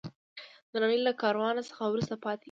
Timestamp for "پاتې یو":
2.23-2.39